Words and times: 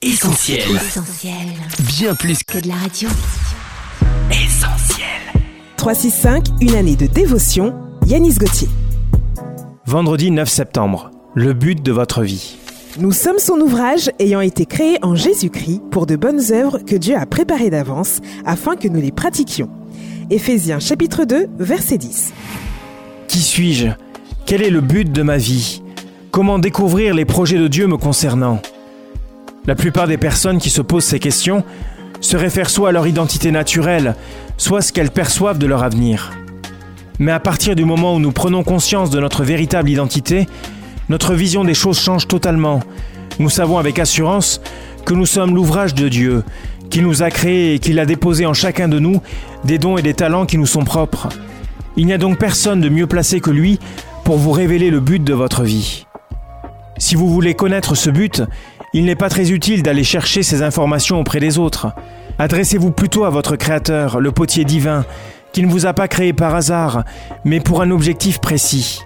Essentiel. 0.00 0.60
Essentiel. 0.76 1.34
Bien 1.88 2.14
plus 2.14 2.44
Que 2.44 2.58
de 2.60 2.68
la 2.68 2.76
radio. 2.76 3.08
qu'essentiel. 4.30 5.06
365, 5.76 6.46
une 6.60 6.76
année 6.76 6.94
de 6.94 7.06
dévotion, 7.08 7.74
Yanis 8.06 8.34
Gauthier. 8.34 8.68
Vendredi 9.86 10.30
9 10.30 10.48
septembre. 10.48 11.10
Le 11.34 11.52
but 11.52 11.82
de 11.82 11.90
votre 11.90 12.22
vie. 12.22 12.58
Nous 13.00 13.10
sommes 13.10 13.40
son 13.40 13.54
ouvrage 13.58 14.12
ayant 14.20 14.40
été 14.40 14.66
créé 14.66 14.98
en 15.02 15.16
Jésus-Christ 15.16 15.82
pour 15.90 16.06
de 16.06 16.14
bonnes 16.14 16.52
œuvres 16.52 16.78
que 16.78 16.94
Dieu 16.94 17.16
a 17.16 17.26
préparées 17.26 17.70
d'avance 17.70 18.20
afin 18.46 18.76
que 18.76 18.86
nous 18.86 19.00
les 19.00 19.10
pratiquions. 19.10 19.68
Éphésiens 20.30 20.78
chapitre 20.78 21.24
2, 21.24 21.48
verset 21.58 21.98
10. 21.98 22.32
Qui 23.26 23.40
suis-je? 23.40 23.88
Quel 24.46 24.62
est 24.62 24.70
le 24.70 24.80
but 24.80 25.10
de 25.10 25.22
ma 25.22 25.38
vie? 25.38 25.82
Comment 26.30 26.60
découvrir 26.60 27.14
les 27.14 27.24
projets 27.24 27.58
de 27.58 27.66
Dieu 27.66 27.88
me 27.88 27.96
concernant? 27.96 28.62
La 29.68 29.74
plupart 29.74 30.08
des 30.08 30.16
personnes 30.16 30.56
qui 30.56 30.70
se 30.70 30.80
posent 30.80 31.04
ces 31.04 31.18
questions 31.18 31.62
se 32.22 32.38
réfèrent 32.38 32.70
soit 32.70 32.88
à 32.88 32.92
leur 32.92 33.06
identité 33.06 33.50
naturelle, 33.50 34.16
soit 34.56 34.78
à 34.78 34.80
ce 34.80 34.94
qu'elles 34.94 35.10
perçoivent 35.10 35.58
de 35.58 35.66
leur 35.66 35.82
avenir. 35.82 36.32
Mais 37.18 37.32
à 37.32 37.38
partir 37.38 37.76
du 37.76 37.84
moment 37.84 38.14
où 38.14 38.18
nous 38.18 38.32
prenons 38.32 38.64
conscience 38.64 39.10
de 39.10 39.20
notre 39.20 39.44
véritable 39.44 39.90
identité, 39.90 40.48
notre 41.10 41.34
vision 41.34 41.64
des 41.64 41.74
choses 41.74 42.00
change 42.00 42.26
totalement. 42.26 42.80
Nous 43.40 43.50
savons 43.50 43.76
avec 43.76 43.98
assurance 43.98 44.62
que 45.04 45.12
nous 45.12 45.26
sommes 45.26 45.54
l'ouvrage 45.54 45.92
de 45.92 46.08
Dieu, 46.08 46.44
qui 46.88 47.02
nous 47.02 47.22
a 47.22 47.28
créés 47.28 47.74
et 47.74 47.78
qu'il 47.78 47.98
a 47.98 48.06
déposé 48.06 48.46
en 48.46 48.54
chacun 48.54 48.88
de 48.88 48.98
nous 48.98 49.20
des 49.64 49.76
dons 49.76 49.98
et 49.98 50.02
des 50.02 50.14
talents 50.14 50.46
qui 50.46 50.56
nous 50.56 50.64
sont 50.64 50.84
propres. 50.84 51.28
Il 51.98 52.06
n'y 52.06 52.14
a 52.14 52.18
donc 52.18 52.38
personne 52.38 52.80
de 52.80 52.88
mieux 52.88 53.06
placé 53.06 53.40
que 53.40 53.50
lui 53.50 53.78
pour 54.24 54.38
vous 54.38 54.52
révéler 54.52 54.88
le 54.88 55.00
but 55.00 55.22
de 55.22 55.34
votre 55.34 55.62
vie. 55.62 56.06
Si 56.96 57.16
vous 57.16 57.28
voulez 57.28 57.52
connaître 57.52 57.94
ce 57.94 58.08
but, 58.08 58.42
il 58.94 59.04
n'est 59.04 59.14
pas 59.14 59.28
très 59.28 59.50
utile 59.50 59.82
d'aller 59.82 60.04
chercher 60.04 60.42
ces 60.42 60.62
informations 60.62 61.20
auprès 61.20 61.40
des 61.40 61.58
autres. 61.58 61.88
Adressez-vous 62.38 62.90
plutôt 62.90 63.24
à 63.24 63.30
votre 63.30 63.56
Créateur, 63.56 64.20
le 64.20 64.32
potier 64.32 64.64
divin, 64.64 65.04
qui 65.52 65.62
ne 65.62 65.70
vous 65.70 65.86
a 65.86 65.92
pas 65.92 66.08
créé 66.08 66.32
par 66.32 66.54
hasard, 66.54 67.04
mais 67.44 67.60
pour 67.60 67.82
un 67.82 67.90
objectif 67.90 68.38
précis. 68.38 69.02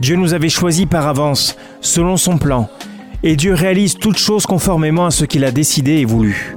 Dieu 0.00 0.16
nous 0.16 0.34
avait 0.34 0.48
choisis 0.48 0.86
par 0.86 1.06
avance, 1.06 1.56
selon 1.80 2.16
son 2.16 2.38
plan, 2.38 2.68
et 3.22 3.36
Dieu 3.36 3.54
réalise 3.54 3.98
toutes 3.98 4.18
choses 4.18 4.46
conformément 4.46 5.06
à 5.06 5.10
ce 5.10 5.24
qu'il 5.24 5.44
a 5.44 5.50
décidé 5.50 5.92
et 5.92 6.04
voulu. 6.04 6.56